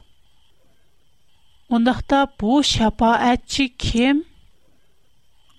Ondaqda 1.69 2.23
bu 2.41 2.55
şəfaətçi 2.71 3.67
kim? 3.87 4.25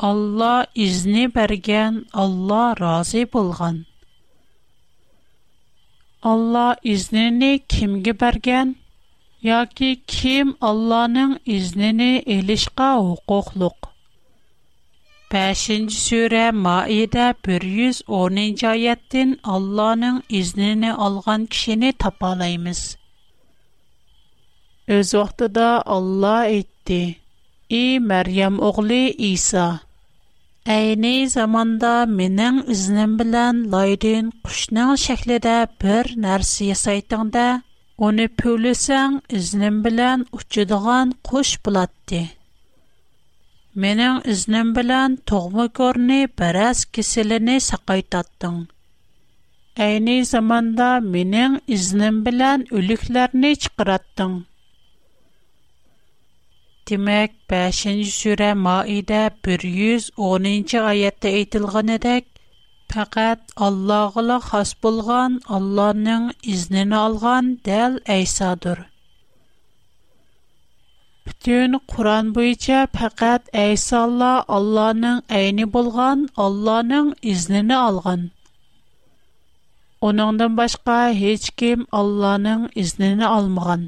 Allah 0.09 0.57
izni 0.87 1.25
bərgən, 1.37 2.01
Allah 2.25 2.71
razı 2.81 3.27
bolğan. 3.37 3.83
Allah 6.33 6.71
iznini 6.83 7.53
kimge 7.77 8.19
bergen? 8.19 8.75
Яки 9.45 9.89
ким 10.07 10.51
Алланың 10.65 11.31
изнене 11.53 12.07
элишка 12.33 12.85
хукуклук. 13.05 13.89
5-нче 15.33 15.97
сүре 16.05 16.43
Маидә 16.67 17.25
110-нче 17.47 18.67
аяттан 18.69 19.33
Алланың 19.55 20.21
изнене 20.41 20.93
алган 21.07 21.47
кешене 21.55 21.91
тапалаймыз. 22.05 22.83
Өз 24.99 25.11
вакытыда 25.19 25.67
Алла 25.97 26.35
әйтте: 26.45 27.01
"И 27.81 27.99
Мәрйәм 28.05 28.61
оглы 28.69 29.01
Иса, 29.31 29.65
әйне 30.77 31.15
заманда 31.35 31.93
менең 32.15 32.63
изнем 32.77 33.17
белән 33.23 33.61
лайдын 33.75 34.31
кушның 34.47 34.95
шәкледә 35.07 35.57
бер 35.83 36.15
нәрсә 36.27 36.71
ясайтыңда, 36.71 37.47
Оны 38.01 38.25
пөлесәң, 38.41 39.19
изнем 39.37 39.75
белән 39.85 40.23
ұчыдыған 40.37 41.11
куш 41.29 41.51
булатты. 41.67 42.21
Менің 43.83 44.17
изнем 44.33 44.71
белән 44.73 45.17
тогмы 45.31 45.67
көрне 45.79 46.17
бераз 46.39 46.81
киселене 46.85 47.59
сақайтаттың. 47.65 48.57
Әйни 49.85 50.17
заманда 50.29 50.89
менең 51.05 51.59
изнем 51.67 52.19
белән 52.25 52.63
үлекләрне 52.71 53.55
чыгараттың. 53.61 54.35
Димәк, 56.87 57.31
5-нче 57.49 58.09
сүрә 58.13 58.51
Маида 58.67 59.21
110-нче 59.45 60.81
аятта 60.83 61.27
әйтелгәнедәк, 61.37 62.25
faqat 62.93 63.39
Allohga 63.67 64.21
xos 64.49 64.71
bo'lgan, 64.85 65.31
Allohning 65.57 66.25
iznini 66.53 66.97
olgan 67.07 67.45
dal 67.69 67.93
Aysodir. 68.15 68.79
Bütün 71.27 71.69
Qur'on 71.93 72.25
bo'yicha 72.35 72.79
faqat 72.97 73.41
Ayso 73.65 73.95
Alloh 74.07 74.37
Allohning 74.57 75.19
ayni 75.39 75.65
bo'lgan, 75.75 76.17
Allohning 76.45 77.07
iznini 77.33 77.77
olgan. 77.87 78.21
Onundan 80.07 80.53
başqa 80.61 80.97
hech 81.23 81.45
kim 81.59 81.79
Allohning 81.99 82.61
iznini 82.83 83.27
olmagan. 83.37 83.81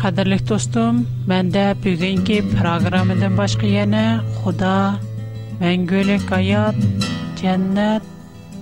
Қадірлі 0.00 0.36
достым, 0.48 0.98
мәнді 1.30 1.62
бүгінгі 1.84 2.36
программадан 2.54 3.34
башқы 3.36 3.68
ені 3.82 4.00
Құда, 4.44 4.70
мәңгөлік 5.60 6.30
аят, 6.32 6.78
жәннәт, 7.40 8.06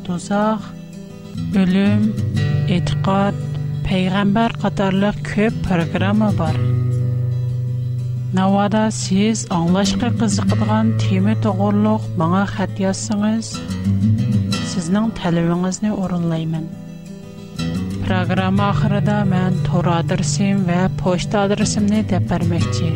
тұзақ, 0.09 0.65
үлім, 1.61 2.03
етіқат, 2.81 3.39
пейғамбар 3.87 4.57
қатарлық 4.65 5.23
көп 5.31 5.63
программа 5.69 6.33
бар. 6.43 6.59
Навада 8.35 8.89
сіз 8.99 9.45
аңлашқы 9.61 10.11
қызықыдған 10.19 10.91
темі 11.05 11.37
тұғырлық 11.47 12.11
маңа 12.19 12.43
қәт 12.57 12.83
ясыңыз, 12.89 13.55
сізнің 14.75 15.15
тәліміңізіне 15.23 15.95
орынлаймын. 16.03 16.67
Proqram 18.09 18.57
axırında 18.61 19.15
mən 19.31 19.57
tor 19.67 19.85
adresim 19.93 20.63
və 20.65 20.77
poçt 21.03 21.35
adresimni 21.37 22.01
dəpərməkçi. 22.09 22.89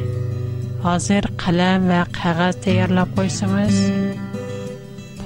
Hazır 0.86 1.28
qələm 1.42 1.84
və 1.90 1.98
qəğəz 2.16 2.56
təyərləb 2.64 3.12
qoysanız, 3.20 3.82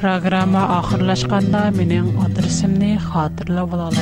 proqrama 0.01 0.67
axırlaşqanda 0.81 1.63
mənim 1.79 2.11
adresimni 2.27 2.97
xatırlab 3.13 3.79
ola 3.79 3.93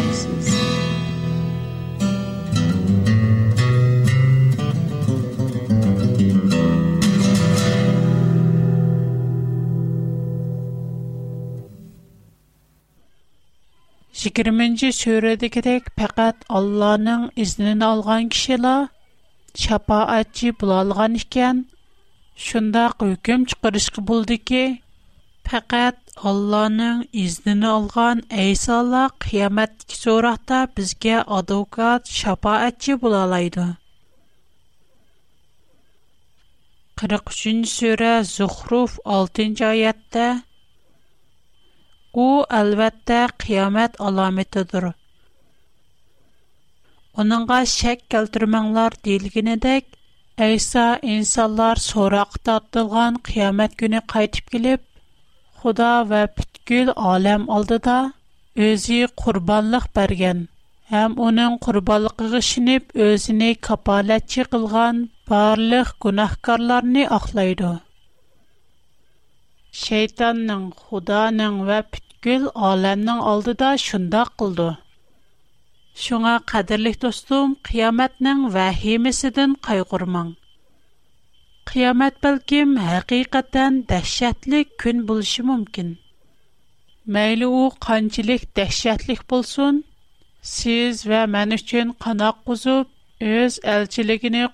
20-ci 14.33 14.89
surədəkidək 14.97 15.89
fəqət 16.01 16.45
Allahın 16.59 17.25
iznini 17.45 17.85
alğan 17.85 18.31
kişilər 18.33 18.87
şəfaətçi 19.65 20.53
bulalğan 20.61 21.19
ikən 21.21 21.61
şundaq 22.47 22.95
hökm 23.03 23.45
çıxırışqı 23.51 24.05
buldu 24.09 24.39
ki, 24.51 24.63
fəqət 25.51 26.01
Allahın 26.31 27.05
iznini 27.27 27.67
alğan 27.73 28.25
İsa'la 28.47 29.03
qiyamətdəki 29.27 30.01
soraqda 30.01 30.61
bizə 30.77 31.21
advokat, 31.39 32.09
şəfaətçi 32.21 32.97
bulalaydı. 33.05 33.69
43-cü 36.97 37.69
surə 37.77 38.15
Zuhruf 38.35 38.99
6-cı 39.05 39.65
ayədə 39.75 40.29
Бу 42.15 42.25
әлбәттә 42.57 43.17
қиямет 43.43 43.97
аламетидер. 44.09 44.85
Оныңга 47.23 47.57
шәк 47.71 48.05
келтермәңләр 48.15 48.95
дилгенедек, 49.09 49.89
Әйса 50.47 50.85
инсанлар 51.15 51.81
сорақ 51.87 52.37
татылган 52.51 53.19
қиямет 53.31 53.75
көне 53.83 54.01
кайтып 54.15 54.53
килеп, 54.55 54.85
Худа 55.59 55.91
ва 56.13 56.21
бүткүл 56.39 56.93
алам 57.15 57.49
алдыда 57.57 57.97
өзи 58.69 58.99
курбанлык 59.25 59.89
берген 59.99 60.45
һәм 60.95 61.17
аның 61.31 61.57
курбанлыгы 61.67 62.29
гышынып 62.37 62.95
өзине 63.09 63.51
капалатчы 63.71 64.45
кылган 64.55 65.07
барлык 65.35 65.93
гунахкарларны 66.07 67.07
ахлайды. 67.19 67.73
Шэйтанның, 69.79 70.65
худаның 70.87 71.55
ва 71.69 71.77
піткіл 71.95 72.45
алэнның 72.69 73.21
алды 73.31 73.53
да 73.63 73.69
шында 73.85 74.21
қылды. 74.43 74.67
Шуңа, 76.03 76.35
қадирлих 76.51 76.99
достум, 77.05 77.57
қиямэтның 77.69 78.45
ва 78.57 78.69
химисидын 78.83 79.57
қай 79.69 79.83
қурман. 79.95 80.31
Қиямэт 81.73 82.21
білгім, 82.27 82.77
хақиқаттан 82.89 83.81
дахшатлик 83.91 84.71
күн 84.85 85.03
бұлшы 85.11 85.43
мумкін. 85.49 85.91
Мэйліу, 87.17 87.65
қанчилик 87.89 88.47
дахшатлик 88.61 89.25
бұлсун, 89.35 89.83
сиз 90.55 91.03
ва 91.11 91.25
мэн 91.35 91.59
үшчин 91.59 91.91
қана 92.07 92.31
қузуп, 92.45 92.95
өз 93.19 93.59
әлчилигіні 93.75 94.47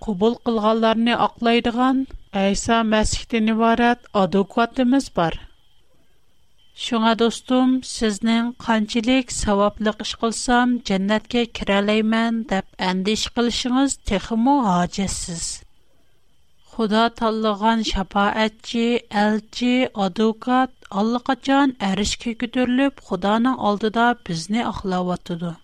Әйса 2.39 2.77
мәсіхтен 2.89 3.49
ибарат 3.53 4.05
адекватымыз 4.21 5.07
бар. 5.17 5.35
Шуңа 6.83 7.15
достым, 7.23 7.73
сізнің 7.93 8.53
қанчылек 8.65 9.33
саваплық 9.37 10.05
іш 10.05 10.13
қылсам, 10.21 10.77
жәннәтке 10.91 11.43
кірәлеймен 11.59 12.39
дәп 12.53 12.69
әнді 12.91 13.17
іш 13.19 13.25
қылшыңыз 13.41 13.97
текіму 14.13 14.55
Худа 16.75 17.03
таллыған 17.21 17.83
шапа 17.91 18.29
әтчі, 18.45 18.87
әлчі, 19.25 19.75
адекат, 20.07 20.71
аллықачан 21.03 21.75
әріш 21.91 22.15
көкі 22.27 22.47
түрліп, 22.59 23.03
худаның 23.11 23.59
алдыда 23.73 24.07
бізні 24.29 24.63
ақылаватыды. 24.71 25.57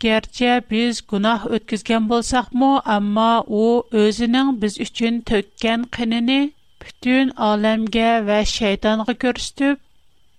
Gerçi 0.00 0.62
biz 0.70 1.06
günah 1.06 1.46
ötküzgen 1.50 2.08
bolsaqmı, 2.08 2.80
amma 2.84 3.44
o 3.48 3.86
özünün 3.92 4.62
biz 4.62 4.80
üçün 4.80 5.20
tökken 5.20 5.84
qinini 5.84 6.50
bütün 6.82 7.28
alemge 7.28 8.26
ve 8.26 8.44
şeytanğa 8.44 9.04
görüstüp, 9.18 9.78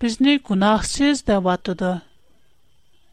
bizni 0.02 0.39
günahsız 0.50 1.28
devatıdı. 1.28 2.02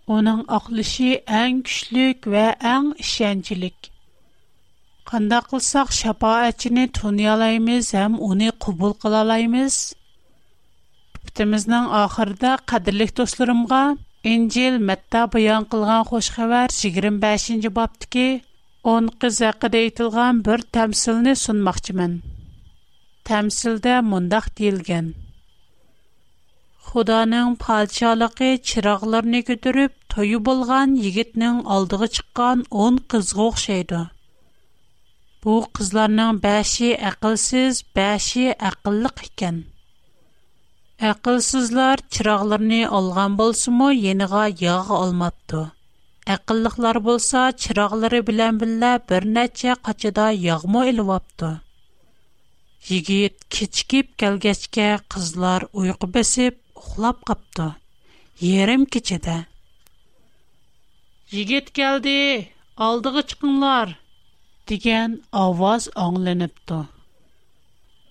Onun 0.06 0.44
aqlışı 0.48 1.20
en 1.26 1.52
güçlük 1.62 2.26
ve 2.26 2.56
en 2.64 2.94
işencilik. 2.98 3.92
Qanda 5.08 5.40
qılsaq 5.40 5.88
şapaatçini 5.90 6.88
tunuyalaymiz, 6.92 7.94
hem 7.94 8.18
onu 8.18 8.50
qubul 8.60 8.92
qılalaymiz. 8.92 9.94
Bitimizden 11.26 11.84
ahırda 11.84 12.58
qadirlik 12.70 13.16
dostlarımga, 13.16 13.96
İncil 14.32 14.78
Mətta 14.86 15.20
bəyan 15.32 15.64
qılğan 15.72 16.00
xoş 16.08 16.28
xəbər 16.36 16.72
25-ci 16.76 17.70
babdakı 17.76 18.22
10 18.92 19.10
qız 19.24 19.36
haqqında 19.46 19.78
aytılğan 19.84 20.40
bir 20.48 20.64
təmsilni 20.76 21.34
sunmaqçımın. 21.44 22.16
Təmsildə 23.30 23.94
mundaq 24.10 24.46
deyilgan: 24.60 25.06
Xudanın 26.88 27.54
padşahlığı 27.62 28.50
çıraqlarını 28.70 29.40
götürüb 29.52 29.92
toyu 30.14 30.38
bolğan 30.50 30.90
yigitning 31.04 31.58
aldığı 31.76 32.06
çıqqan 32.16 32.64
10 32.70 32.96
qızğa 33.10 33.42
oxşaydı. 33.48 34.02
Bu 35.44 35.54
qızlarning 35.76 36.34
5-i 36.50 36.90
aqlsiz, 37.12 37.74
5-i 37.96 38.46
aqlliq 38.70 39.16
ekan. 39.30 39.56
Әқілсізлер 41.04 42.00
чырағыларыны 42.16 42.76
алған 42.98 43.34
болсы 43.38 43.72
мұ, 43.78 43.88
еніға 44.12 44.44
яғы 44.50 44.94
алмапты. 44.98 45.64
Әқіліқлер 46.34 46.98
болса, 47.08 47.42
чырағлары 47.64 48.20
білән 48.30 48.60
білі 48.62 48.88
бір 49.10 49.26
нәтчі 49.34 49.74
қачыда 49.88 50.30
яғы 50.44 50.70
мұ 50.76 50.86
үлі 50.88 51.14
кечкеп 53.56 54.14
кәлгәшке 54.22 54.86
қызлар 55.14 55.66
ұйқы 55.76 56.08
бәсіп, 56.16 56.56
ұқылап 56.78 57.20
қапты. 57.30 57.68
Ерім 58.52 58.86
кечеді. 58.96 59.36
Жегет 61.32 61.70
кәлді, 61.76 62.16
алдығы 62.88 63.26
чықынлар, 63.32 63.96
деген 64.70 65.20
аваз 65.32 65.90
аңлен 66.08 66.46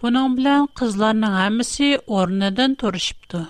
Бұның 0.03 0.33
білән 0.37 0.65
қызларының 0.79 1.35
әмісі 1.41 1.87
орнадан 2.19 2.73
тұрышыпты. 2.79 3.41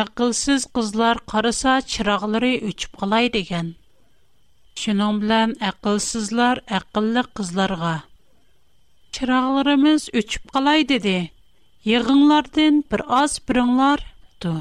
Әқылсіз 0.00 0.66
қызлар 0.78 1.20
қарыса 1.32 1.76
чырағылары 1.92 2.50
өчіп 2.70 2.98
қалай 3.02 3.30
деген. 3.36 3.70
Шының 4.82 5.20
білән 5.22 5.54
әқылсізлар 5.70 6.60
әқыллы 6.80 7.24
қызларға. 7.40 7.94
Чырағыларымыз 9.18 10.10
өчіп 10.20 10.52
қалай 10.56 10.84
деді. 10.92 11.16
Еғыңлардың 11.96 12.82
бір 12.92 13.06
аз 13.22 13.38
біріңлар 13.48 14.04
ту. 14.44 14.52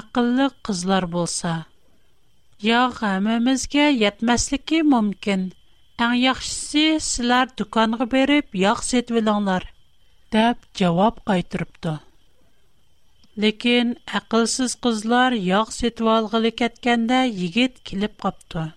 Әқыллы 0.00 0.48
қызлар 0.68 1.04
болса. 1.16 1.52
Яғы 2.70 3.12
әмімізге 3.18 3.90
етмәсілікі 4.10 4.84
мүмкін. 4.96 5.50
این 6.00 6.14
یخشی 6.22 6.98
سلر 7.12 7.48
دکان 7.58 7.92
берип, 8.12 8.46
بیاخست 8.52 9.10
ولانلر 9.12 9.62
دب 10.32 10.56
جواب 10.78 11.14
قید 11.26 11.50
ربط 11.60 11.80
د. 11.86 12.00
لکن 13.36 13.86
اقلس 14.18 14.76
قزلر 14.84 15.30
یاخست 15.50 15.96
وال 16.06 16.24
غلیکت 16.32 16.74
کنده 16.84 17.20
یگید 17.42 17.74
کلپ 17.86 18.16
قبط 18.22 18.48
د. 18.54 18.72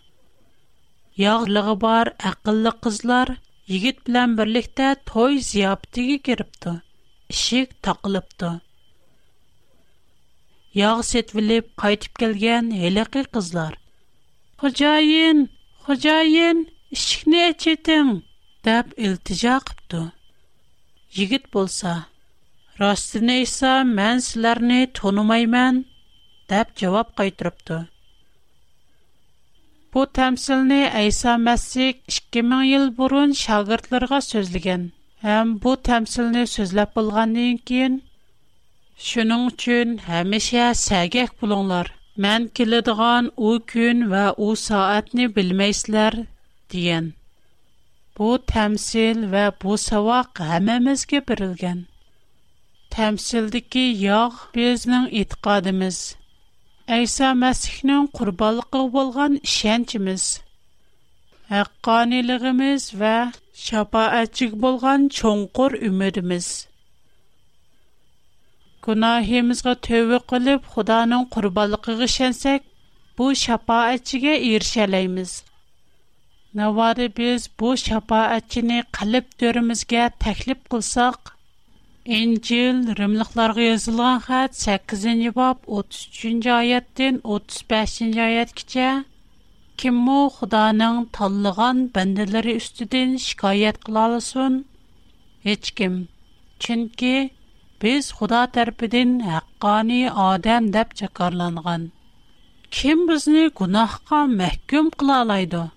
یا 1.23 1.35
لغبار 1.53 2.05
اقل 2.29 2.69
قزلر 2.83 3.27
یگید 3.73 3.97
بلن 4.07 4.29
برلخته 4.37 4.87
توی 5.07 5.39
زیابتی 5.51 6.17
کربط 6.27 6.59
د. 6.67 6.81
شیک 7.41 7.69
تقلب 7.85 8.25
د. 8.41 8.61
یاخست 10.75 11.35
ishikni 16.95 17.39
achiting 17.51 18.09
deb 18.67 18.85
iltijo 19.05 19.53
qipti 19.67 20.01
yigit 21.17 21.45
bo'lsa 21.55 21.91
rostini 22.81 23.37
esa 23.45 23.71
man 23.99 24.17
sizlarni 24.25 24.81
tonimayman 24.99 25.75
deb 26.51 26.67
javob 26.81 27.07
qaytiribdi 27.21 27.77
bu 29.95 30.01
tamsilni 30.19 30.79
ayso 31.01 31.33
masih 31.47 31.89
ikki 32.19 32.41
ming 32.51 32.63
yil 32.73 32.85
burun 32.99 33.31
shogirdlarga 33.43 34.19
so'zlagan 34.29 34.83
ham 35.25 35.47
bu 35.63 35.71
tamsilni 35.89 36.43
so'zlab 36.55 36.89
bo'lgandan 36.99 37.57
keyin 37.71 37.95
shuning 39.09 39.43
uchun 39.53 39.87
hamisha 40.09 40.67
sagak 40.85 41.31
bo'linglar 41.41 41.87
man 42.27 42.41
keladigan 42.57 43.25
u 43.47 43.49
kun 43.73 43.97
va 44.15 44.25
u 44.45 44.47
soatni 44.67 45.25
bilmaysizlar 45.39 46.13
Бул 48.17 48.37
тэмсиль 48.51 49.25
вә 49.33 49.41
бу 49.63 49.75
саваҡ 49.81 50.39
һәмәбезгә 50.51 51.19
бирелгән. 51.29 51.81
Тэмсилдә 52.95 53.61
ки 53.75 53.83
яҡ 54.03 54.39
безнең 54.55 55.05
итҡадэбез, 55.21 55.99
әйса 56.97 57.29
мәсхинең 57.43 58.07
ҡурбанлыҡ 58.19 58.79
булған 58.97 59.37
ишәнчебез, 59.41 60.25
һакҡанилығыбез 61.53 62.89
вә 63.03 63.13
шафаатчык 63.67 64.57
булған 64.65 65.05
чонҡор 65.19 65.77
үмөрибез. 65.91 66.49
Ҡунаһибезгә 68.87 69.77
тәубә 69.89 70.23
ҡылып, 70.33 70.67
Худаның 70.73 71.29
ҡурбанлығын 71.37 72.05
ишәнсәк, 72.09 72.69
бу 73.17 73.33
шафаатчыğa 73.47 74.39
ирешәләймбез. 74.53 75.41
Navadi 76.57 77.05
biz 77.19 77.45
bu 77.59 77.69
şafaatçini 77.83 78.83
qalb 78.97 79.29
dörimizgə 79.43 80.01
təklif 80.23 80.59
qılsaq, 80.73 81.31
İncil 82.17 82.81
Rimliqlərə 82.99 83.65
yazılan 83.67 84.19
xətt 84.27 84.59
8-ci 84.59 85.31
bab 85.39 85.63
33-cü 85.79 86.51
ayədən 86.57 87.17
35-ci 87.37 88.11
ayətəcə 88.27 88.85
kim 89.83 89.99
o 90.19 90.19
Xudanın 90.37 91.01
tanlığan 91.19 91.81
bəndələri 91.97 92.55
üstüdən 92.61 93.17
şikayət 93.27 93.81
qılalasın? 93.89 94.59
Heç 95.49 95.71
kim. 95.81 95.97
Çünki 96.67 97.15
biz 97.85 98.13
Xuda 98.19 98.43
tərəfindən 98.59 99.17
haqqani 99.33 100.01
adam 100.29 100.69
deyə 100.77 100.97
çakarlanğan. 101.01 101.89
Kim 102.81 103.07
bizni 103.09 103.47
günahqa 103.63 104.25
məhkum 104.41 104.99
qıla 105.01 105.23
alaydı? 105.29 105.69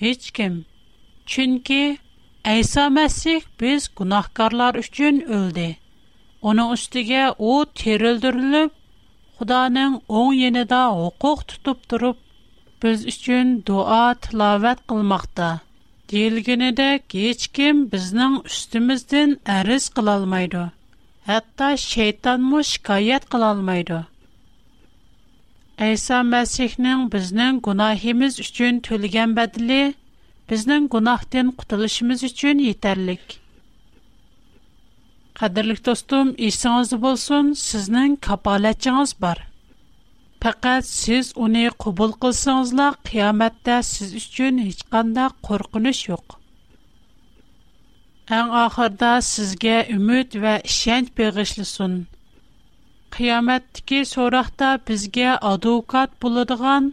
Heç 0.00 0.30
kim, 0.30 0.64
çünki 1.26 1.98
Isa 2.60 2.88
Mesih 2.90 3.40
biz 3.60 3.88
günahkarlar 3.96 4.74
üçin 4.74 5.20
öldi. 5.20 5.76
Onu 6.42 6.72
üstige 6.74 7.34
o 7.38 7.66
terildirilip, 7.74 8.72
Hudaňyň 9.38 9.92
oň 10.18 10.30
ýenyda 10.44 10.80
hukuk 11.00 11.42
tutup 11.48 11.90
durup, 11.90 12.16
biz 12.82 13.04
üçin 13.06 13.50
duat, 13.66 14.34
lawet 14.34 14.86
kılmakda. 14.86 15.60
Gelgene 16.08 16.76
de 16.76 17.00
hiç 17.14 17.46
kim 17.54 17.84
bizniň 17.92 18.34
üstimizden 18.50 19.36
äris 19.46 19.88
kılalmaýdy. 19.94 20.64
Hatta 21.26 21.76
şeytan-moş 21.76 22.66
şikayet 22.66 23.30
Әйса 25.86 26.16
Мәсихнең 26.28 27.02
безнең 27.10 27.58
гунахимыз 27.66 28.36
өчен 28.44 28.78
төлегән 28.86 29.34
бәдиле 29.36 29.76
безнең 30.52 30.88
гунахтан 30.94 31.52
кутылышыбыз 31.60 32.24
өчен 32.28 32.58
етерлек. 32.64 33.36
Қадірлік 35.38 35.84
достым, 35.86 36.32
есіңіз 36.46 36.90
болсын, 37.04 37.52
сізнің 37.60 38.16
капалетчіңіз 38.26 39.12
бар. 39.26 39.44
Пәкәт 40.42 40.88
сіз 40.90 41.30
оны 41.46 41.62
құбыл 41.86 42.16
қылсыңызла, 42.24 42.88
қияметті 43.10 43.78
сіз 43.92 44.16
үшін 44.22 44.58
ешқанда 44.66 45.28
қорқыныш 45.46 46.02
жоқ. 46.10 46.40
Әң 48.34 48.54
ақырда 48.66 49.14
сізге 49.30 49.78
үміт 50.00 50.34
вә 50.42 50.58
ішенч 50.66 51.14
беғішлісін. 51.22 52.00
qiyomatdiki 53.16 53.98
so'roqda 54.14 54.68
bizga 54.88 55.32
advokat 55.52 56.14
bo'ladigan 56.24 56.88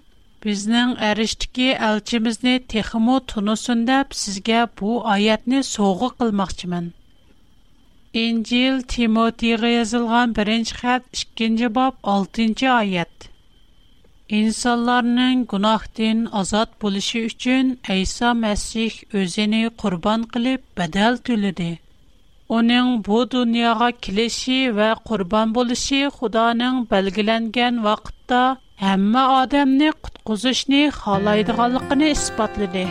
bizning 0.45 0.91
arishdiki 1.09 1.67
elchimizni 1.89 2.53
texmu 2.73 3.15
tunusin 3.31 3.81
deb 3.91 4.15
sizga 4.21 4.61
bu 4.81 4.91
oyatni 5.15 5.61
sovg'a 5.69 6.09
qilmoqchiman 6.19 6.87
injil 8.25 8.75
timotiyga 8.95 9.71
yozilgan 9.75 10.35
birinchi 10.39 10.75
xat 10.81 11.07
ikkinchi 11.23 11.69
bob 11.79 12.11
oltinchi 12.15 12.69
oyat 12.81 13.29
insonlarning 14.41 15.43
gunohdan 15.55 16.21
ozod 16.43 16.77
bo'lishi 16.85 17.25
uchun 17.31 17.73
iso 18.01 18.29
masih 18.45 19.01
o'zini 19.23 19.63
qurbon 19.83 20.29
qilib 20.35 20.69
badal 20.81 21.19
to'ladi 21.29 21.71
Оның 22.53 22.89
бұ 23.05 23.23
дүнияға 23.33 23.85
ва 23.85 24.89
курбан 25.01 25.01
құрбан 25.09 25.53
болышы 25.53 26.01
Құданың 26.17 26.83
бәлгіленген 26.91 27.79
вақытта 27.81 28.41
әмі 28.89 29.23
адамны 29.41 29.89
құтқызышны 29.89 30.81
қалайдығалықыны 30.93 32.11
іспатлыды. 32.13 32.83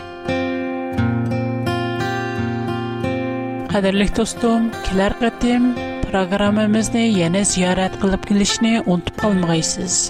Қадірлік 3.70 4.10
достым, 4.16 4.66
келер 4.90 5.14
қатым, 5.22 5.70
программамызны 6.10 7.06
ене 7.22 7.44
зиярат 7.44 7.94
қылып 8.02 8.26
келешіні 8.32 8.82
ұнтып 8.90 9.22
қалмығайсыз. 9.22 10.00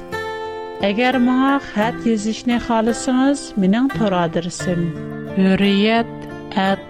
Әгер 0.88 1.20
маңа 1.26 1.58
қат 1.74 2.00
езішіне 2.14 2.62
қалысыңыз, 2.64 3.44
менің 3.60 3.92
тұр 3.98 4.16
адырсым. 4.24 4.88
Үрият 5.52 6.08
at 6.56 6.80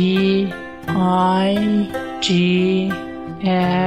I 1.53 1.87
G 2.23 2.91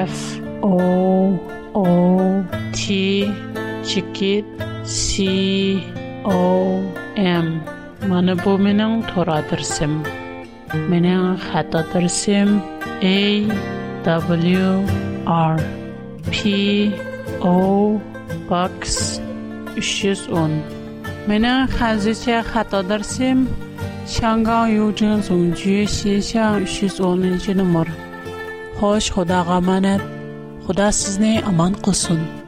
F 0.08 0.46
O 0.62 1.34
O 1.74 1.88
T 2.74 3.28
çikit 3.88 4.46
C 4.86 5.78
O 6.26 6.80
M 7.18 7.62
mana 8.08 8.46
bu 8.46 8.60
mening 8.60 9.06
to'ra 9.08 9.34
adresim 9.34 10.04
من 10.74 11.36
خطا 11.38 11.82
در 11.82 12.08
سیم 12.08 12.64
اي 13.00 13.52
دبليو 14.06 14.80
ار 15.28 15.62
پ 16.32 16.48
او 17.46 18.02
باکس 18.50 19.20
310 19.82 20.58
منان 21.28 21.66
خازيشا 21.68 22.42
خطا 22.42 22.82
در 22.82 23.02
سیم 23.02 23.48
چنگایو 24.08 24.98
ژون 24.98 25.22
ژونجيه 25.22 25.86
شي샹 25.86 26.36
خوش 28.80 29.12
خدا 29.12 29.62
خدا 30.68 30.92
سيزني 30.92 31.38
امان 31.38 31.72
قسون 31.74 32.43